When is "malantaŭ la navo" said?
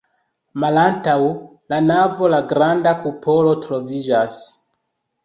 0.61-2.29